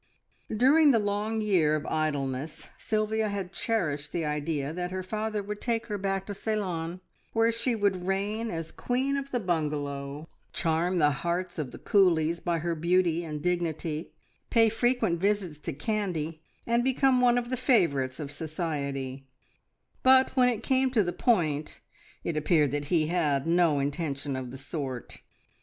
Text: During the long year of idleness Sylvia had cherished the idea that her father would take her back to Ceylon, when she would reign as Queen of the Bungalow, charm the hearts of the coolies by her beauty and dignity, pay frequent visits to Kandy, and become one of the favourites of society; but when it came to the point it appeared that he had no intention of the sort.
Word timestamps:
During 0.49 0.89
the 0.89 0.97
long 0.97 1.41
year 1.41 1.75
of 1.75 1.85
idleness 1.85 2.69
Sylvia 2.75 3.29
had 3.29 3.53
cherished 3.53 4.11
the 4.11 4.25
idea 4.25 4.73
that 4.73 4.89
her 4.89 5.03
father 5.03 5.43
would 5.43 5.61
take 5.61 5.85
her 5.89 5.97
back 5.99 6.25
to 6.25 6.33
Ceylon, 6.33 7.01
when 7.33 7.51
she 7.51 7.75
would 7.75 8.07
reign 8.07 8.49
as 8.49 8.71
Queen 8.71 9.15
of 9.15 9.29
the 9.29 9.39
Bungalow, 9.39 10.27
charm 10.53 10.97
the 10.97 11.11
hearts 11.11 11.59
of 11.59 11.69
the 11.69 11.77
coolies 11.77 12.39
by 12.39 12.57
her 12.57 12.73
beauty 12.73 13.23
and 13.23 13.43
dignity, 13.43 14.11
pay 14.49 14.69
frequent 14.69 15.19
visits 15.19 15.59
to 15.59 15.71
Kandy, 15.71 16.41
and 16.65 16.83
become 16.83 17.21
one 17.21 17.37
of 17.37 17.51
the 17.51 17.55
favourites 17.55 18.19
of 18.19 18.31
society; 18.31 19.27
but 20.01 20.35
when 20.35 20.49
it 20.49 20.63
came 20.63 20.89
to 20.89 21.03
the 21.03 21.13
point 21.13 21.79
it 22.23 22.35
appeared 22.35 22.71
that 22.71 22.85
he 22.85 23.05
had 23.05 23.45
no 23.45 23.77
intention 23.77 24.35
of 24.35 24.49
the 24.49 24.57
sort. 24.57 25.19